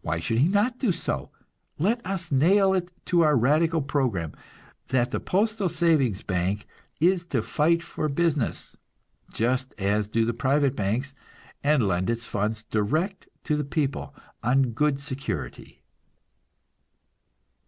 Why 0.00 0.20
should 0.20 0.38
he 0.38 0.46
not 0.46 0.78
do 0.78 0.92
so? 0.92 1.32
Let 1.76 2.00
us 2.06 2.30
nail 2.30 2.72
it 2.72 2.92
to 3.06 3.22
our 3.22 3.34
radical 3.34 3.82
program 3.82 4.30
that 4.90 5.10
the 5.10 5.18
postal 5.18 5.68
savings 5.68 6.22
bank 6.22 6.68
is 7.00 7.26
to 7.26 7.42
fight 7.42 7.82
for 7.82 8.08
business, 8.08 8.76
just 9.32 9.74
as 9.76 10.06
do 10.06 10.24
the 10.24 10.32
private 10.32 10.76
banks, 10.76 11.16
and 11.64 11.82
lend 11.88 12.08
its 12.08 12.28
funds 12.28 12.62
direct 12.62 13.26
to 13.42 13.56
the 13.56 13.64
people 13.64 14.14
on 14.40 14.70
good 14.70 15.00
security. 15.00 15.82